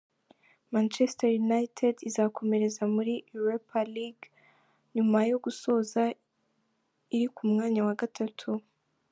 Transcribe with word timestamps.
Manchester 0.73 1.29
United 1.43 1.95
izakomereza 2.09 2.83
muri 2.95 3.13
Europa 3.35 3.79
League 3.95 4.25
nyuma 4.95 5.17
yo 5.29 5.37
gusoza 5.43 6.01
iri 7.15 7.27
ku 7.35 7.41
mwanya 7.51 7.81
wa 7.87 7.95
gatatu. 8.01 8.49